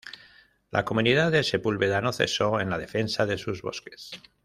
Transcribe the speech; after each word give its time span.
La 0.71 0.83
Comunidad 0.83 1.31
de 1.31 1.43
Sepúlveda 1.43 2.01
no 2.01 2.11
cesó 2.11 2.59
en 2.59 2.71
la 2.71 2.79
defensa 2.79 3.27
de 3.27 3.37
sus 3.37 3.61
bosques. 3.61 4.09